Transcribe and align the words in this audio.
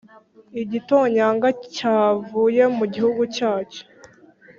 igitonyanga 0.61 1.47
cyavuye 1.75 2.63
mu 2.77 2.85
gihugu 2.93 3.21
cyacyo, 3.35 3.83